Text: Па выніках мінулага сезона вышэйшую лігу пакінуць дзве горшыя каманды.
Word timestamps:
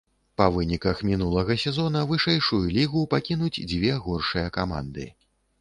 Па 0.41 0.45
выніках 0.53 1.03
мінулага 1.09 1.57
сезона 1.65 2.01
вышэйшую 2.13 2.63
лігу 2.79 3.05
пакінуць 3.15 3.55
дзве 3.69 3.91
горшыя 4.09 4.47
каманды. 4.61 5.11